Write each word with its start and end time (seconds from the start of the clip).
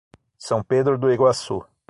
São 0.39 0.63
Pedro 0.63 0.97
do 0.97 1.13
Iguaçu 1.13 1.63